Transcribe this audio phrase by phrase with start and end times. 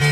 [0.00, 0.10] Mit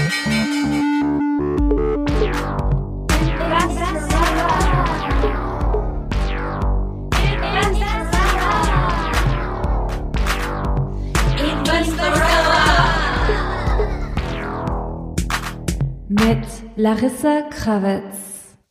[16.74, 18.02] Larissa Krawitz.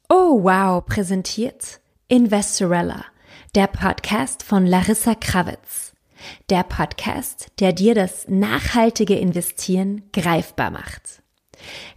[0.09, 1.79] Oh wow, präsentiert
[2.09, 3.05] Investorella,
[3.55, 5.84] der Podcast von Larissa Krawitz.
[6.49, 11.21] Der Podcast, der dir das nachhaltige Investieren greifbar macht.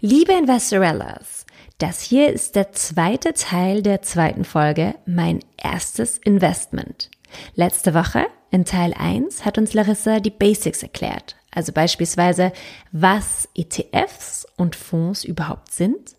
[0.01, 1.47] Liebe Investorellas,
[1.79, 7.11] das hier ist der zweite Teil der zweiten Folge, mein erstes Investment.
[7.55, 12.53] Letzte Woche in Teil 1 hat uns Larissa die Basics erklärt, also beispielsweise,
[12.93, 16.17] was ETFs und Fonds überhaupt sind,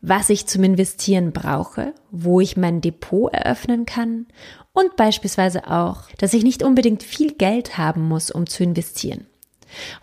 [0.00, 4.26] was ich zum Investieren brauche, wo ich mein Depot eröffnen kann
[4.72, 9.26] und beispielsweise auch, dass ich nicht unbedingt viel Geld haben muss, um zu investieren.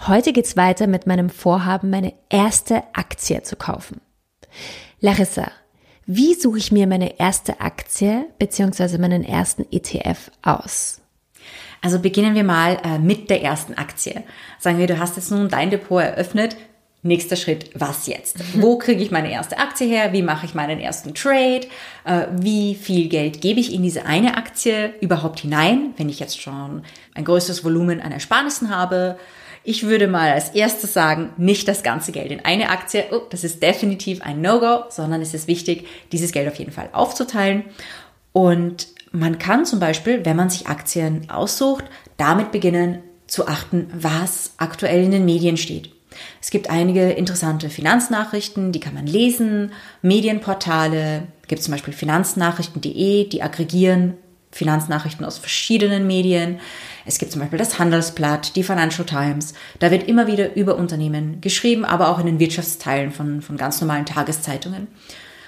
[0.07, 4.01] Heute geht's weiter mit meinem Vorhaben, meine erste Aktie zu kaufen.
[4.99, 5.51] Larissa,
[6.05, 8.97] wie suche ich mir meine erste Aktie bzw.
[8.97, 11.01] meinen ersten ETF aus?
[11.81, 14.23] Also beginnen wir mal äh, mit der ersten Aktie.
[14.57, 16.57] Sagen wir, du hast jetzt nun dein Depot eröffnet.
[17.01, 18.37] Nächster Schritt, was jetzt?
[18.61, 20.11] Wo kriege ich meine erste Aktie her?
[20.11, 21.61] Wie mache ich meinen ersten Trade?
[22.03, 26.41] Äh, wie viel Geld gebe ich in diese eine Aktie überhaupt hinein, wenn ich jetzt
[26.41, 26.83] schon
[27.15, 29.17] ein größeres Volumen an Ersparnissen habe?
[29.63, 33.05] Ich würde mal als erstes sagen, nicht das ganze Geld in eine Aktie.
[33.11, 36.89] Oh, das ist definitiv ein No-Go, sondern es ist wichtig, dieses Geld auf jeden Fall
[36.91, 37.63] aufzuteilen.
[38.33, 41.85] Und man kann zum Beispiel, wenn man sich Aktien aussucht,
[42.17, 45.91] damit beginnen zu achten, was aktuell in den Medien steht.
[46.41, 53.41] Es gibt einige interessante Finanznachrichten, die kann man lesen, Medienportale, gibt zum Beispiel finanznachrichten.de, die
[53.41, 54.15] aggregieren
[54.51, 56.59] Finanznachrichten aus verschiedenen Medien.
[57.05, 59.53] Es gibt zum Beispiel das Handelsblatt, die Financial Times.
[59.79, 63.79] Da wird immer wieder über Unternehmen geschrieben, aber auch in den Wirtschaftsteilen von, von ganz
[63.79, 64.87] normalen Tageszeitungen.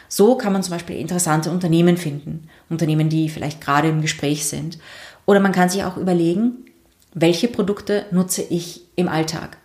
[0.07, 4.77] So kann man zum Beispiel interessante Unternehmen finden, Unternehmen, die vielleicht gerade im Gespräch sind.
[5.25, 6.65] Oder man kann sich auch überlegen,
[7.13, 9.57] welche Produkte nutze ich im Alltag.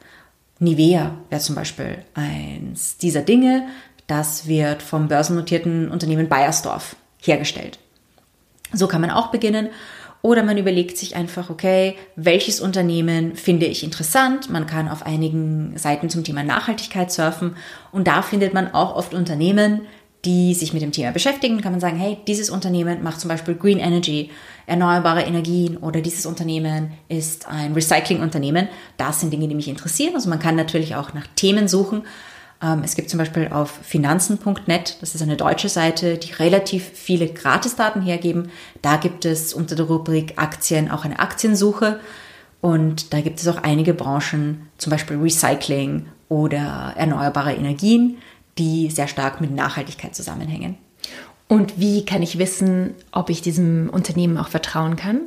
[0.58, 3.66] Nivea wäre zum Beispiel eins dieser Dinge.
[4.06, 7.78] Das wird vom börsennotierten Unternehmen Bayersdorf hergestellt.
[8.72, 9.68] So kann man auch beginnen.
[10.22, 14.50] Oder man überlegt sich einfach, okay, welches Unternehmen finde ich interessant?
[14.50, 17.56] Man kann auf einigen Seiten zum Thema Nachhaltigkeit surfen
[17.92, 19.82] und da findet man auch oft Unternehmen,
[20.26, 23.54] die sich mit dem Thema beschäftigen, kann man sagen, hey, dieses Unternehmen macht zum Beispiel
[23.54, 24.30] Green Energy,
[24.66, 28.68] erneuerbare Energien oder dieses Unternehmen ist ein Recycling-Unternehmen.
[28.96, 30.16] Das sind Dinge, die mich interessieren.
[30.16, 32.02] Also man kann natürlich auch nach Themen suchen.
[32.60, 37.28] Ähm, es gibt zum Beispiel auf finanzen.net, das ist eine deutsche Seite, die relativ viele
[37.28, 38.50] Gratisdaten hergeben.
[38.82, 42.00] Da gibt es unter der Rubrik Aktien auch eine Aktiensuche.
[42.60, 48.18] Und da gibt es auch einige Branchen, zum Beispiel Recycling oder erneuerbare Energien,
[48.58, 50.76] die sehr stark mit Nachhaltigkeit zusammenhängen.
[51.48, 55.20] Und wie kann ich wissen, ob ich diesem Unternehmen auch vertrauen kann?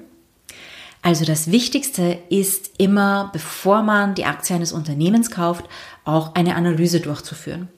[1.01, 5.63] Also das Wichtigste ist immer, bevor man die Aktie eines Unternehmens kauft,
[6.03, 7.69] auch eine Analyse durchzuführen.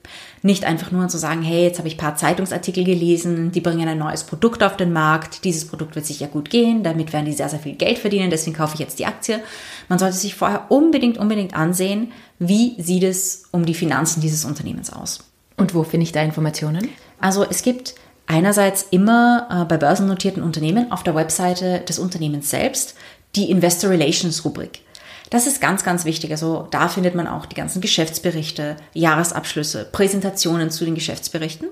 [0.41, 3.88] Nicht einfach nur zu sagen, hey, jetzt habe ich ein paar Zeitungsartikel gelesen, die bringen
[3.88, 7.34] ein neues Produkt auf den Markt, dieses Produkt wird sicher gut gehen, damit werden die
[7.34, 9.40] sehr, sehr viel Geld verdienen, deswegen kaufe ich jetzt die Aktie.
[9.88, 14.91] Man sollte sich vorher unbedingt, unbedingt ansehen, wie sieht es um die Finanzen dieses Unternehmens
[14.91, 15.31] aus.
[15.61, 16.89] Und wo finde ich da Informationen?
[17.19, 17.94] Also es gibt
[18.25, 22.95] einerseits immer äh, bei börsennotierten Unternehmen auf der Webseite des Unternehmens selbst
[23.35, 24.79] die Investor Relations Rubrik.
[25.29, 26.31] Das ist ganz, ganz wichtig.
[26.31, 31.67] Also da findet man auch die ganzen Geschäftsberichte, Jahresabschlüsse, Präsentationen zu den Geschäftsberichten.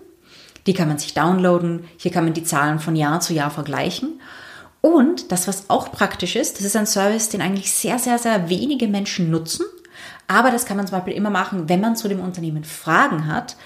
[0.67, 1.85] Die kann man sich downloaden.
[1.97, 4.21] Hier kann man die Zahlen von Jahr zu Jahr vergleichen.
[4.81, 8.49] Und das, was auch praktisch ist, das ist ein Service, den eigentlich sehr, sehr, sehr
[8.49, 9.65] wenige Menschen nutzen.
[10.29, 13.57] Aber das kann man zum Beispiel immer machen, wenn man zu dem Unternehmen Fragen hat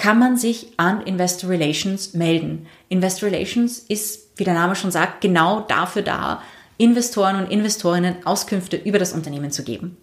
[0.00, 2.66] kann man sich an Investor Relations melden.
[2.88, 6.42] Investor Relations ist, wie der Name schon sagt, genau dafür da,
[6.78, 9.98] Investoren und Investorinnen Auskünfte über das Unternehmen zu geben.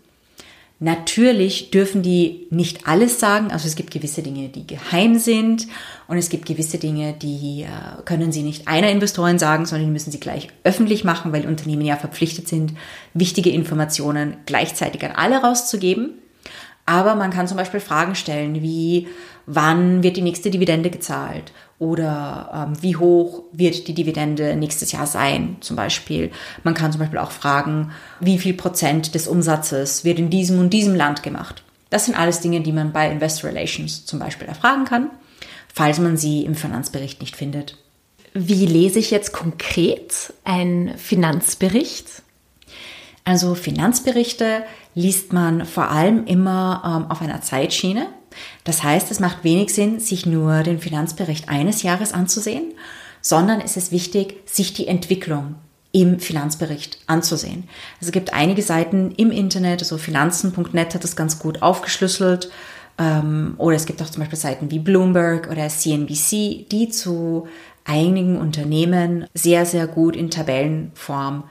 [0.80, 5.68] Natürlich dürfen die nicht alles sagen, also es gibt gewisse Dinge, die geheim sind
[6.08, 9.92] und es gibt gewisse Dinge, die äh, können sie nicht einer Investorin sagen, sondern die
[9.92, 12.74] müssen sie gleich öffentlich machen, weil Unternehmen ja verpflichtet sind,
[13.16, 16.12] wichtige Informationen gleichzeitig an alle rauszugeben.
[16.86, 19.08] Aber man kann zum Beispiel Fragen stellen wie,
[19.48, 25.06] wann wird die nächste Dividende gezahlt oder ähm, wie hoch wird die Dividende nächstes Jahr
[25.06, 26.32] sein zum Beispiel.
[26.64, 30.72] Man kann zum Beispiel auch fragen, wie viel Prozent des Umsatzes wird in diesem und
[30.72, 31.64] diesem Land gemacht.
[31.90, 35.10] Das sind alles Dinge, die man bei Investor Relations zum Beispiel erfragen kann,
[35.74, 37.78] falls man sie im Finanzbericht nicht findet.
[38.34, 42.24] Wie lese ich jetzt konkret einen Finanzbericht?
[43.24, 44.64] Also Finanzberichte
[44.96, 48.08] liest man vor allem immer ähm, auf einer Zeitschiene.
[48.64, 52.74] Das heißt, es macht wenig Sinn, sich nur den Finanzbericht eines Jahres anzusehen,
[53.22, 55.56] sondern es ist wichtig, sich die Entwicklung
[55.92, 57.64] im Finanzbericht anzusehen.
[58.00, 62.50] Also es gibt einige Seiten im Internet, also finanzen.net hat das ganz gut aufgeschlüsselt.
[62.98, 67.48] Ähm, oder es gibt auch zum Beispiel Seiten wie Bloomberg oder CNBC, die zu
[67.86, 71.44] einigen Unternehmen sehr, sehr gut in Tabellenform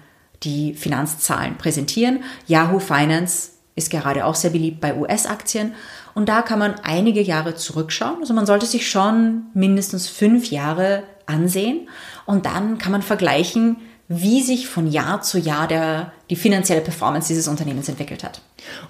[0.43, 2.23] die Finanzzahlen präsentieren.
[2.47, 5.75] Yahoo Finance ist gerade auch sehr beliebt bei US-Aktien.
[6.17, 8.21] Und da kann man einige Jahre zurückschauen.
[8.21, 11.91] Also man sollte sich schon mindestens fünf Jahre ansehen.
[12.25, 13.77] Und dann kann man vergleichen,
[14.09, 18.41] wie sich von Jahr zu Jahr der, die finanzielle Performance dieses Unternehmens entwickelt hat.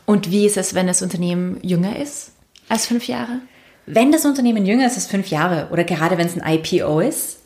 [0.05, 2.31] Und wie ist es, wenn das Unternehmen jünger ist
[2.69, 3.41] als fünf Jahre?
[3.87, 7.41] Wenn das Unternehmen jünger ist als fünf Jahre oder gerade wenn es ein IPO ist.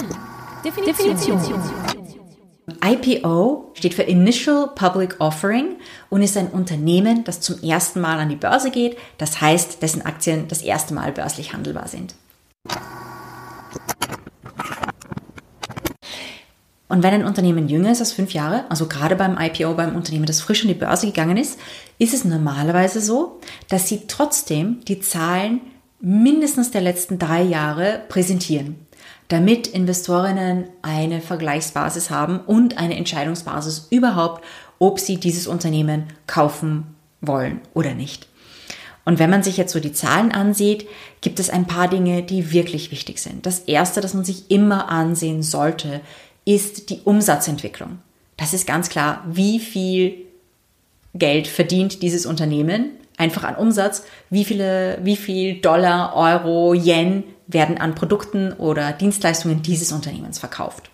[0.00, 0.08] Hm.
[0.64, 1.14] Definition.
[1.14, 1.91] Definition.
[2.84, 5.76] IPO steht für Initial Public Offering
[6.10, 10.04] und ist ein Unternehmen, das zum ersten Mal an die Börse geht, das heißt, dessen
[10.04, 12.14] Aktien das erste Mal börslich handelbar sind.
[16.88, 20.26] Und wenn ein Unternehmen jünger ist als fünf Jahre, also gerade beim IPO, beim Unternehmen,
[20.26, 21.58] das frisch an die Börse gegangen ist,
[21.98, 23.40] ist es normalerweise so,
[23.70, 25.62] dass sie trotzdem die Zahlen
[26.00, 28.86] mindestens der letzten drei Jahre präsentieren,
[29.28, 34.44] damit Investorinnen eine Vergleichsbasis haben und eine Entscheidungsbasis überhaupt,
[34.78, 38.28] ob sie dieses Unternehmen kaufen wollen oder nicht.
[39.04, 40.86] Und wenn man sich jetzt so die Zahlen ansieht,
[41.20, 43.46] gibt es ein paar Dinge, die wirklich wichtig sind.
[43.46, 46.00] Das erste, das man sich immer ansehen sollte,
[46.44, 47.98] ist die Umsatzentwicklung.
[48.36, 50.26] Das ist ganz klar, wie viel
[51.14, 57.78] Geld verdient dieses Unternehmen einfach an Umsatz, wie viele, wie viel Dollar, Euro, Yen werden
[57.78, 60.90] an Produkten oder Dienstleistungen dieses Unternehmens verkauft.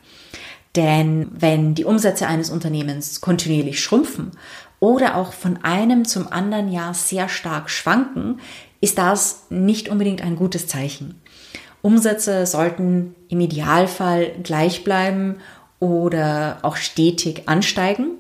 [0.77, 4.33] Denn wenn die Umsätze eines Unternehmens kontinuierlich schrumpfen
[4.81, 8.41] oder auch von einem zum anderen Jahr sehr stark schwanken,
[8.81, 11.21] ist das nicht unbedingt ein gutes Zeichen.
[11.83, 15.37] Umsätze sollten im Idealfall gleich bleiben
[15.81, 18.11] oder auch stetig ansteigen.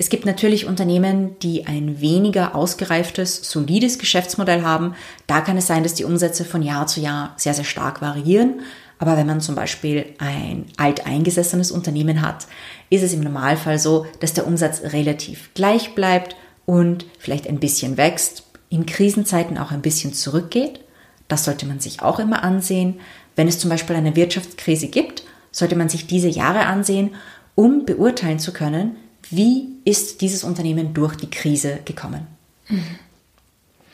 [0.00, 4.94] Es gibt natürlich Unternehmen, die ein weniger ausgereiftes, solides Geschäftsmodell haben.
[5.26, 8.60] Da kann es sein, dass die Umsätze von Jahr zu Jahr sehr, sehr stark variieren.
[9.00, 12.46] Aber wenn man zum Beispiel ein alteingesessenes Unternehmen hat,
[12.90, 17.96] ist es im Normalfall so, dass der Umsatz relativ gleich bleibt und vielleicht ein bisschen
[17.96, 20.80] wächst, in Krisenzeiten auch ein bisschen zurückgeht.
[21.26, 23.00] Das sollte man sich auch immer ansehen.
[23.34, 27.14] Wenn es zum Beispiel eine Wirtschaftskrise gibt, sollte man sich diese Jahre ansehen,
[27.54, 28.96] um beurteilen zu können,
[29.30, 32.26] wie ist dieses Unternehmen durch die Krise gekommen.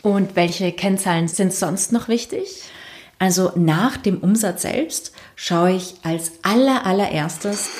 [0.02, 2.62] Und welche Kennzahlen sind sonst noch wichtig?
[3.18, 7.70] Also nach dem Umsatz selbst schaue ich als aller allererstes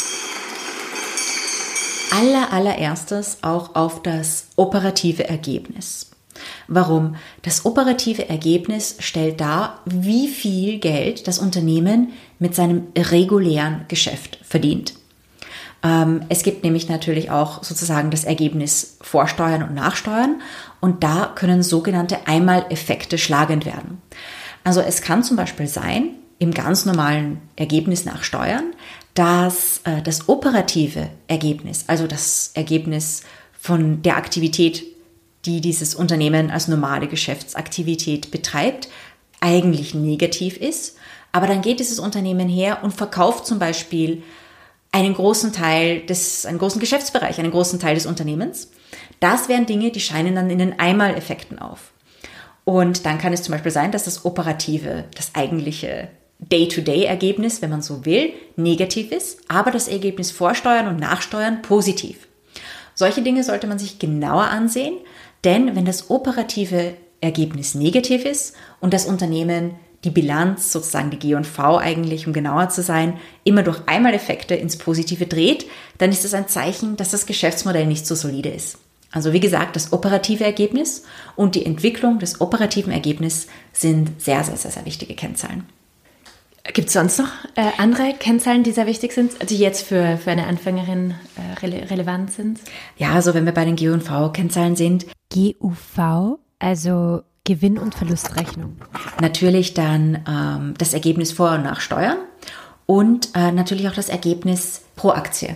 [2.15, 6.11] aller allererstes auch auf das operative Ergebnis.
[6.69, 7.17] Warum?
[7.43, 14.95] Das operative Ergebnis stellt dar, wie viel Geld das Unternehmen mit seinem regulären Geschäft verdient.
[15.85, 20.41] Ähm, es gibt nämlich natürlich auch sozusagen das Ergebnis Vorsteuern und Nachsteuern
[20.81, 24.01] und da können sogenannte Einmaleffekte schlagend werden.
[24.65, 28.73] Also es kann zum Beispiel sein, im ganz normalen Ergebnis nach Steuern,
[29.13, 33.23] dass äh, das operative Ergebnis, also das Ergebnis
[33.53, 34.85] von der Aktivität,
[35.45, 38.89] die dieses Unternehmen als normale Geschäftsaktivität betreibt,
[39.41, 40.97] eigentlich negativ ist.
[41.33, 44.23] Aber dann geht dieses Unternehmen her und verkauft zum Beispiel
[44.95, 48.71] einen großen Teil des, einen großen Geschäftsbereich, einen großen Teil des Unternehmens.
[49.19, 51.93] Das wären Dinge, die scheinen dann in den Einmaleffekten auf.
[52.63, 56.09] Und dann kann es zum Beispiel sein, dass das operative, das eigentliche
[56.39, 62.29] Day-to-Day-Ergebnis, wenn man so will, negativ ist, aber das Ergebnis Vorsteuern und Nachsteuern positiv.
[62.95, 64.95] Solche Dinge sollte man sich genauer ansehen,
[65.43, 69.75] denn wenn das operative Ergebnis negativ ist und das Unternehmen
[70.05, 75.27] die Bilanz, sozusagen die G&V eigentlich, um genauer zu sein, immer durch Einmaleffekte ins Positive
[75.27, 75.67] dreht,
[75.99, 78.79] dann ist das ein Zeichen, dass das Geschäftsmodell nicht so solide ist.
[79.11, 81.05] Also wie gesagt, das operative Ergebnis
[81.37, 85.65] und die Entwicklung des operativen Ergebnisses sind sehr, sehr, sehr, sehr wichtige Kennzahlen.
[86.73, 90.31] Gibt es sonst noch äh, andere Kennzahlen, die sehr wichtig sind, die jetzt für, für
[90.31, 92.59] eine Anfängerin äh, rele relevant sind?
[92.97, 95.07] Ja, also wenn wir bei den GUV-Kennzahlen sind.
[95.33, 98.77] GUV, also Gewinn- und Verlustrechnung.
[99.21, 102.17] Natürlich dann ähm, das Ergebnis vor und nach Steuern
[102.87, 105.55] und äh, natürlich auch das Ergebnis pro Aktie.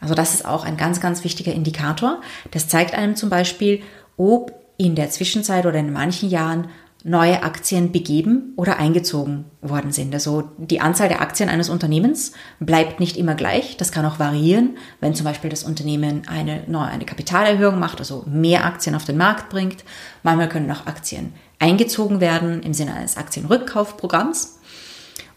[0.00, 2.20] Also das ist auch ein ganz, ganz wichtiger Indikator.
[2.50, 3.82] Das zeigt einem zum Beispiel,
[4.16, 6.68] ob in der Zwischenzeit oder in manchen Jahren
[7.06, 10.14] neue Aktien begeben oder eingezogen worden sind.
[10.14, 13.76] Also die Anzahl der Aktien eines Unternehmens bleibt nicht immer gleich.
[13.76, 18.24] Das kann auch variieren, wenn zum Beispiel das Unternehmen eine, neue, eine Kapitalerhöhung macht, also
[18.26, 19.84] mehr Aktien auf den Markt bringt.
[20.22, 24.60] Manchmal können auch Aktien eingezogen werden im Sinne eines Aktienrückkaufprogramms.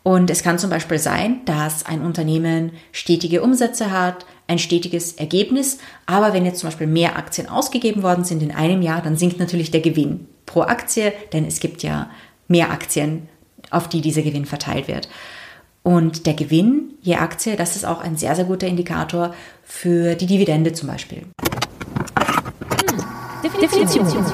[0.03, 5.77] Und es kann zum Beispiel sein, dass ein Unternehmen stetige Umsätze hat, ein stetiges Ergebnis,
[6.05, 9.39] aber wenn jetzt zum Beispiel mehr Aktien ausgegeben worden sind in einem Jahr, dann sinkt
[9.39, 12.09] natürlich der Gewinn pro Aktie, denn es gibt ja
[12.47, 13.27] mehr Aktien,
[13.69, 15.09] auf die dieser Gewinn verteilt wird.
[15.83, 20.25] Und der Gewinn je Aktie, das ist auch ein sehr, sehr guter Indikator für die
[20.25, 21.23] Dividende zum Beispiel.
[23.61, 24.25] Definition.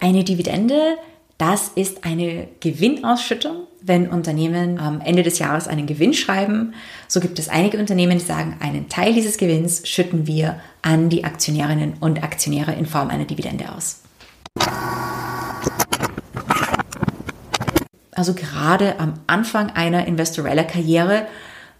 [0.00, 0.96] Eine Dividende,
[1.38, 6.74] das ist eine Gewinnausschüttung, wenn Unternehmen am Ende des Jahres einen Gewinn schreiben.
[7.08, 11.24] So gibt es einige Unternehmen, die sagen, einen Teil dieses Gewinns schütten wir an die
[11.24, 14.02] Aktionärinnen und Aktionäre in Form einer Dividende aus.
[18.14, 21.26] Also gerade am Anfang einer Investorella-Karriere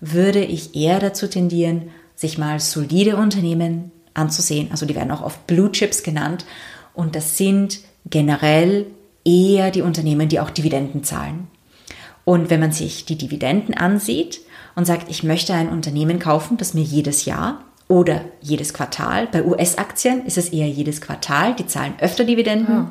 [0.00, 4.68] würde ich eher dazu tendieren, sich mal solide Unternehmen anzusehen.
[4.70, 6.44] Also die werden auch oft Blue Chips genannt.
[6.94, 8.86] Und das sind generell
[9.24, 11.48] eher die Unternehmen, die auch Dividenden zahlen.
[12.24, 14.40] Und wenn man sich die Dividenden ansieht
[14.74, 19.26] und sagt, ich möchte ein Unternehmen kaufen, das mir jedes Jahr oder jedes Quartal.
[19.26, 22.90] Bei US-Aktien ist es eher jedes Quartal, die zahlen öfter Dividenden.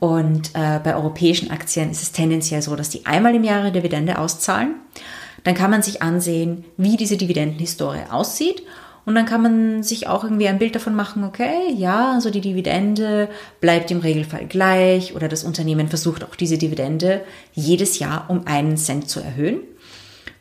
[0.00, 3.70] Oh, und äh, bei europäischen Aktien ist es tendenziell so, dass die einmal im Jahr
[3.70, 4.76] Dividende auszahlen.
[5.44, 8.62] Dann kann man sich ansehen, wie diese Dividendenhistorie aussieht.
[9.06, 12.40] Und dann kann man sich auch irgendwie ein Bild davon machen, okay, ja, also die
[12.40, 13.28] Dividende
[13.60, 18.76] bleibt im Regelfall gleich oder das Unternehmen versucht auch diese Dividende jedes Jahr um einen
[18.76, 19.60] Cent zu erhöhen.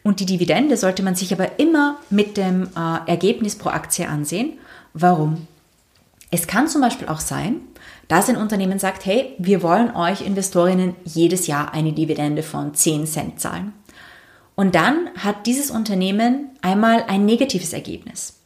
[0.04, 4.54] Und die Dividende sollte man sich aber immer mit dem äh, Ergebnis pro Aktie ansehen.
[4.94, 5.48] Warum?
[6.32, 7.62] Es kann zum Beispiel auch sein,
[8.08, 13.08] dass ein Unternehmen sagt, hey, wir wollen euch Investorinnen jedes Jahr eine Dividende von 10
[13.08, 13.74] Cent zahlen.
[14.56, 18.38] Und dann hat dieses Unternehmen einmal ein negatives Ergebnis.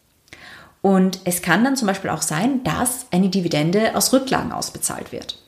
[0.83, 5.39] Und es kann dann zum Beispiel auch sein, dass eine Dividende aus Rücklagen ausbezahlt wird.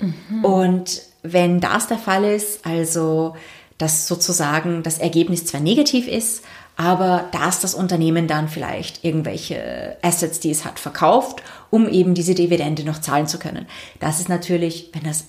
[0.00, 0.44] Mhm.
[0.44, 3.36] Und wenn das der Fall ist, also
[3.78, 6.44] dass sozusagen das Ergebnis zwar negativ ist,
[6.76, 12.34] aber dass das Unternehmen dann vielleicht irgendwelche Assets, die es hat, verkauft, um eben diese
[12.34, 13.66] Dividende noch zahlen zu können.
[14.00, 15.26] Das ist natürlich, wenn das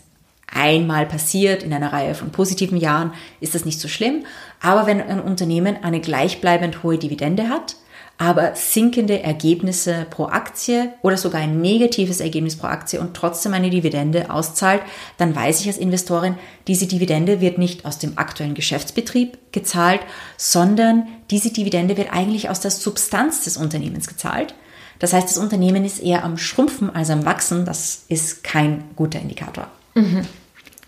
[0.51, 4.25] einmal passiert in einer Reihe von positiven Jahren, ist das nicht so schlimm.
[4.61, 7.75] Aber wenn ein Unternehmen eine gleichbleibend hohe Dividende hat,
[8.21, 13.71] aber sinkende Ergebnisse pro Aktie oder sogar ein negatives Ergebnis pro Aktie und trotzdem eine
[13.71, 14.83] Dividende auszahlt,
[15.17, 16.35] dann weiß ich als Investorin,
[16.67, 20.01] diese Dividende wird nicht aus dem aktuellen Geschäftsbetrieb gezahlt,
[20.37, 24.53] sondern diese Dividende wird eigentlich aus der Substanz des Unternehmens gezahlt.
[24.99, 27.65] Das heißt, das Unternehmen ist eher am Schrumpfen als am Wachsen.
[27.65, 29.65] Das ist kein guter Indikator.
[29.95, 30.27] Mhm.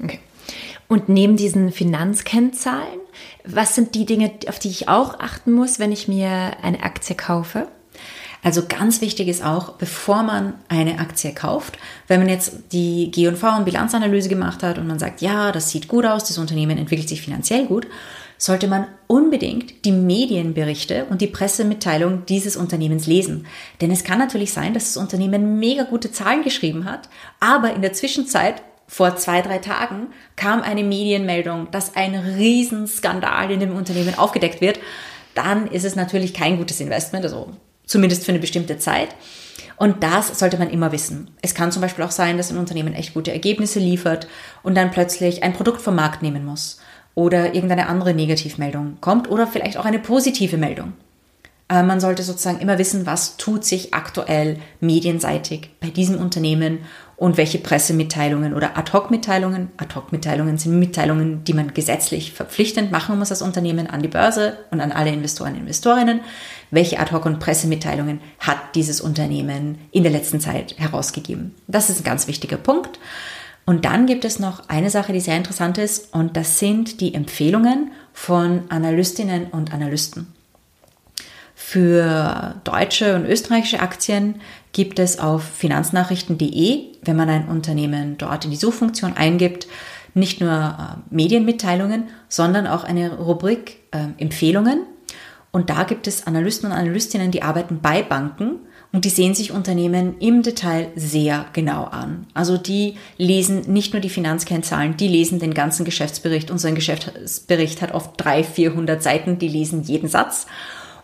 [0.03, 0.19] Okay.
[0.93, 3.00] Und neben diesen Finanzkennzahlen,
[3.43, 7.15] was sind die Dinge, auf die ich auch achten muss, wenn ich mir eine Aktie
[7.15, 7.67] kaufe?
[8.43, 13.57] Also ganz wichtig ist auch, bevor man eine Aktie kauft, wenn man jetzt die G&V
[13.57, 17.09] und Bilanzanalyse gemacht hat und man sagt, ja, das sieht gut aus, das Unternehmen entwickelt
[17.09, 17.88] sich finanziell gut,
[18.38, 23.47] sollte man unbedingt die Medienberichte und die Pressemitteilung dieses Unternehmens lesen.
[23.81, 27.09] Denn es kann natürlich sein, dass das Unternehmen mega gute Zahlen geschrieben hat,
[27.39, 28.62] aber in der Zwischenzeit
[28.93, 34.79] vor zwei, drei Tagen kam eine Medienmeldung, dass ein Riesenskandal in dem Unternehmen aufgedeckt wird,
[35.33, 37.50] dann ist es natürlich kein gutes Investment, also
[37.88, 39.09] zumindest für eine bestimmte Zeit.
[39.77, 41.31] Und das sollte man immer wissen.
[41.41, 44.27] Es kann zum Beispiel auch sein, dass ein Unternehmen echt gute Ergebnisse liefert
[44.62, 46.79] und dann plötzlich ein Produkt vom Markt nehmen muss
[47.15, 50.93] oder irgendeine andere Negativmeldung kommt oder vielleicht auch eine positive Meldung.
[51.67, 56.79] Äh, man sollte sozusagen immer wissen, was tut sich aktuell medienseitig bei diesem Unternehmen
[57.15, 63.41] und welche Pressemitteilungen oder Ad-Hoc-Mitteilungen, Ad-Hoc-Mitteilungen sind Mitteilungen, die man gesetzlich verpflichtend machen muss als
[63.41, 66.22] Unternehmen an die Börse und an alle Investoren und Investorinnen.
[66.72, 71.53] Welche Ad-Hoc- und Pressemitteilungen hat dieses Unternehmen in der letzten Zeit herausgegeben?
[71.67, 73.00] Das ist ein ganz wichtiger Punkt.
[73.65, 77.13] Und dann gibt es noch eine Sache, die sehr interessant ist, und das sind die
[77.13, 80.27] Empfehlungen von Analystinnen und Analysten.
[81.65, 84.36] Für deutsche und österreichische Aktien
[84.74, 89.65] gibt es auf finanznachrichten.de, wenn man ein Unternehmen dort in die Suchfunktion eingibt,
[90.13, 94.84] nicht nur äh, Medienmitteilungen, sondern auch eine Rubrik äh, Empfehlungen.
[95.51, 98.60] Und da gibt es Analysten und Analystinnen, die arbeiten bei Banken
[98.91, 102.27] und die sehen sich Unternehmen im Detail sehr genau an.
[102.36, 106.51] Also die lesen nicht nur die Finanzkennzahlen, die lesen den ganzen Geschäftsbericht.
[106.51, 110.46] Unser Geschäftsbericht hat oft 300, 400 Seiten, die lesen jeden Satz.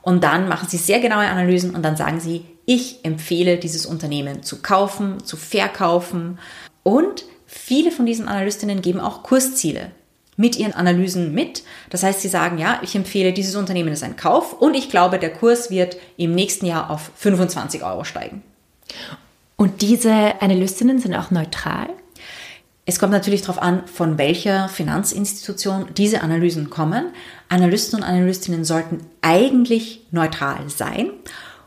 [0.09, 4.41] Und dann machen sie sehr genaue Analysen und dann sagen sie, ich empfehle dieses Unternehmen
[4.41, 6.39] zu kaufen, zu verkaufen.
[6.81, 9.91] Und viele von diesen Analystinnen geben auch Kursziele
[10.35, 11.61] mit ihren Analysen mit.
[11.91, 15.19] Das heißt, sie sagen, ja, ich empfehle dieses Unternehmen ist ein Kauf und ich glaube,
[15.19, 18.41] der Kurs wird im nächsten Jahr auf 25 Euro steigen.
[19.57, 21.87] Und diese Analystinnen sind auch neutral?
[22.89, 27.11] Es kommt natürlich darauf an, von welcher Finanzinstitution diese Analysen kommen.
[27.47, 31.11] Analysten und Analystinnen sollten eigentlich neutral sein.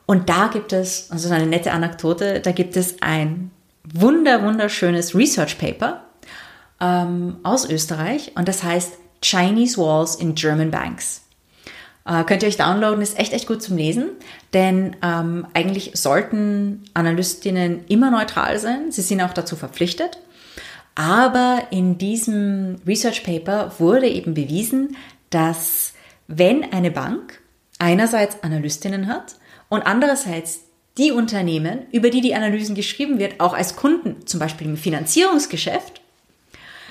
[0.05, 3.53] Und da gibt es, also eine nette Anekdote, da gibt es ein
[3.85, 6.03] wunder, wunderschönes Research Paper
[6.81, 11.23] ähm, aus Österreich und das heißt Chinese Walls in German Banks.
[12.05, 14.11] Äh, könnt ihr euch downloaden, ist echt, echt gut zum Lesen,
[14.55, 20.19] denn ähm, eigentlich sollten Analystinnen immer neutral sein, sie sind auch dazu verpflichtet.
[20.95, 24.97] Aber in diesem Research Paper wurde eben bewiesen,
[25.31, 25.95] dass
[26.29, 27.41] wenn eine Bank
[27.79, 29.37] einerseits Analystinnen hat
[29.69, 30.61] und andererseits
[30.99, 36.03] die Unternehmen, über die die Analysen geschrieben wird, auch als Kunden, zum Beispiel im Finanzierungsgeschäft,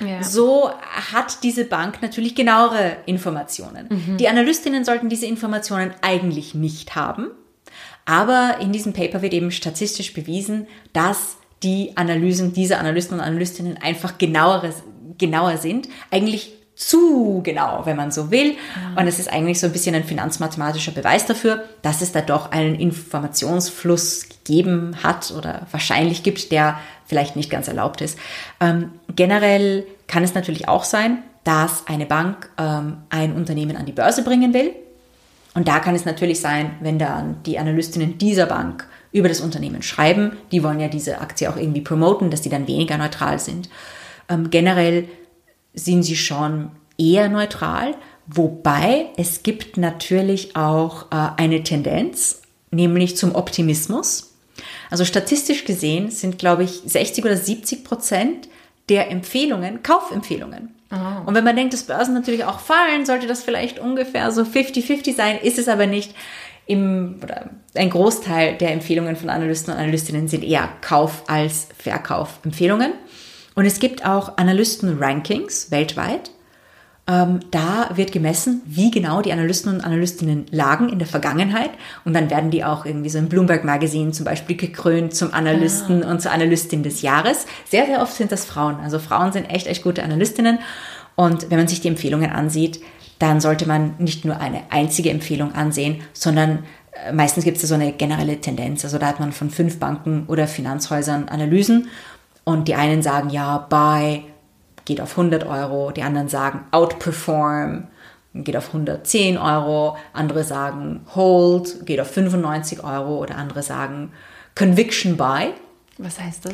[0.04, 0.24] ja.
[0.24, 0.72] So
[1.12, 3.88] hat diese Bank natürlich genauere Informationen.
[3.90, 4.18] Mhm.
[4.18, 7.28] Die Analystinnen sollten diese Informationen eigentlich nicht haben.
[8.06, 13.78] Aber in diesem Paper wird eben statistisch bewiesen, dass die Analysen dieser Analysten und Analystinnen
[13.78, 14.64] einfach genauer,
[15.18, 15.88] genauer sind.
[16.10, 18.54] Eigentlich zu genau, wenn man so will.
[18.54, 18.98] Mhm.
[18.98, 22.52] Und es ist eigentlich so ein bisschen ein finanzmathematischer Beweis dafür, dass es da doch
[22.52, 28.18] einen Informationsfluss gegeben hat oder wahrscheinlich gibt, der vielleicht nicht ganz erlaubt ist.
[28.60, 33.92] Ähm, generell kann es natürlich auch sein, dass eine Bank ähm, ein Unternehmen an die
[33.92, 34.72] Börse bringen will.
[35.54, 39.82] Und da kann es natürlich sein, wenn dann die Analystinnen dieser Bank über das Unternehmen
[39.82, 43.70] schreiben, die wollen ja diese Aktie auch irgendwie promoten, dass die dann weniger neutral sind.
[44.30, 45.08] Ähm, generell
[45.74, 47.96] sind sie schon eher neutral,
[48.28, 52.42] wobei es gibt natürlich auch äh, eine Tendenz,
[52.72, 54.34] nämlich zum Optimismus.
[54.90, 58.50] Also statistisch gesehen sind, glaube ich, 60 oder 70 Prozent
[58.90, 60.76] der Empfehlungen Kaufempfehlungen.
[60.92, 61.28] Oh.
[61.28, 65.16] Und wenn man denkt, dass Börsen natürlich auch fallen, sollte das vielleicht ungefähr so 50-50
[65.16, 66.14] sein, ist es aber nicht.
[66.72, 72.94] Im, oder ein Großteil der Empfehlungen von Analysten und Analystinnen sind eher Kauf- als Verkaufempfehlungen.
[73.56, 76.32] Und es gibt auch Analysten-Rankings weltweit.
[77.08, 81.72] Ähm, da wird gemessen, wie genau die Analysten und Analystinnen lagen in der Vergangenheit.
[82.06, 86.04] Und dann werden die auch irgendwie so im Bloomberg Magazine zum Beispiel gekrönt zum Analysten
[86.04, 86.12] ah.
[86.12, 87.46] und zur Analystin des Jahres.
[87.70, 88.78] Sehr, sehr oft sind das Frauen.
[88.82, 90.60] Also Frauen sind echt, echt gute Analystinnen.
[91.16, 92.80] Und wenn man sich die Empfehlungen ansieht,
[93.22, 97.76] dann sollte man nicht nur eine einzige Empfehlung ansehen, sondern äh, meistens gibt es so
[97.76, 98.84] eine generelle Tendenz.
[98.84, 101.90] Also da hat man von fünf Banken oder Finanzhäusern Analysen
[102.44, 104.24] und die einen sagen ja, buy,
[104.86, 107.88] geht auf 100 Euro, die anderen sagen outperform,
[108.34, 114.14] geht auf 110 Euro, andere sagen hold, geht auf 95 Euro oder andere sagen
[114.56, 115.54] conviction buy.
[116.00, 116.54] Was heißt das?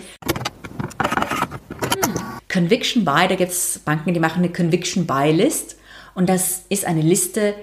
[2.04, 2.14] Hm.
[2.52, 5.77] Conviction buy, da gibt es Banken, die machen eine conviction buy List
[6.18, 7.54] und das ist eine Liste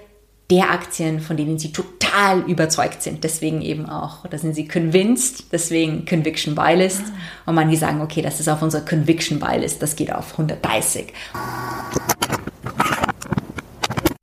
[0.48, 3.24] der Aktien, von denen sie total überzeugt sind.
[3.24, 7.02] Deswegen eben auch, da sind sie convinced, deswegen Conviction Buy List.
[7.02, 7.50] Ah.
[7.50, 11.12] Und manche sagen, okay, das ist auf unserer Conviction Buy List, das geht auf 130.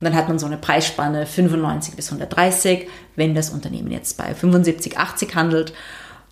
[0.00, 2.88] dann hat man so eine Preisspanne 95 bis 130.
[3.16, 5.74] Wenn das Unternehmen jetzt bei 75, 80 handelt,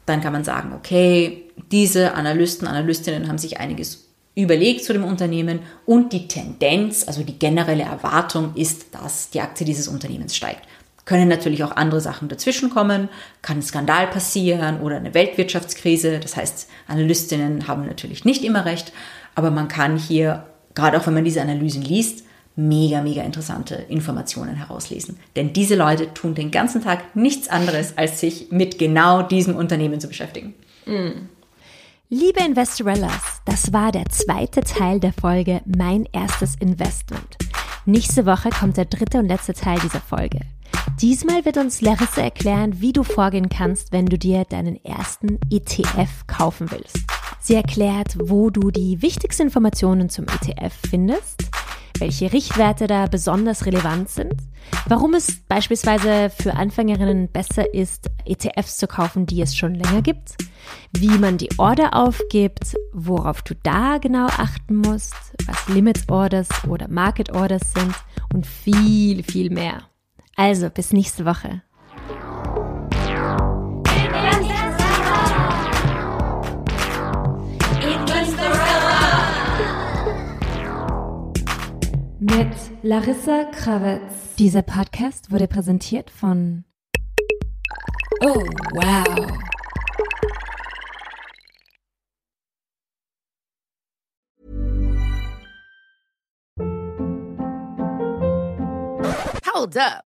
[0.06, 4.09] dann kann man sagen, okay, diese Analysten, Analystinnen haben sich einiges
[4.42, 9.64] überlegt zu dem Unternehmen und die Tendenz, also die generelle Erwartung ist, dass die Aktie
[9.64, 10.62] dieses Unternehmens steigt.
[11.04, 13.08] Können natürlich auch andere Sachen dazwischenkommen,
[13.42, 16.20] kann ein Skandal passieren oder eine Weltwirtschaftskrise.
[16.20, 18.92] Das heißt, Analystinnen haben natürlich nicht immer recht,
[19.34, 22.24] aber man kann hier, gerade auch wenn man diese Analysen liest,
[22.56, 25.18] mega, mega interessante Informationen herauslesen.
[25.36, 30.00] Denn diese Leute tun den ganzen Tag nichts anderes, als sich mit genau diesem Unternehmen
[30.00, 30.54] zu beschäftigen.
[30.86, 31.28] Mm.
[32.12, 37.36] Liebe Investorellas, das war der zweite Teil der Folge Mein erstes Investment.
[37.86, 40.40] Nächste Woche kommt der dritte und letzte Teil dieser Folge.
[41.00, 46.26] Diesmal wird uns Larissa erklären, wie du vorgehen kannst, wenn du dir deinen ersten ETF
[46.26, 46.98] kaufen willst.
[47.38, 51.49] Sie erklärt, wo du die wichtigsten Informationen zum ETF findest,
[52.00, 54.34] welche Richtwerte da besonders relevant sind,
[54.86, 60.36] warum es beispielsweise für Anfängerinnen besser ist, ETFs zu kaufen, die es schon länger gibt,
[60.92, 65.14] wie man die Order aufgibt, worauf du da genau achten musst,
[65.46, 67.94] was Limit Orders oder Market Orders sind
[68.32, 69.82] und viel, viel mehr.
[70.36, 71.62] Also bis nächste Woche.
[82.20, 84.34] mit Larissa Kravitz.
[84.38, 86.64] Dieser Podcast wurde präsentiert von
[88.22, 89.26] Oh, wow.
[99.54, 100.09] Hold up.